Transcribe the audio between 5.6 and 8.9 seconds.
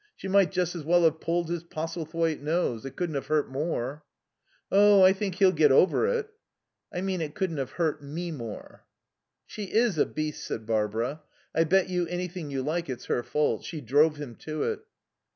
over it." "I mean it couldn't have hurt me more."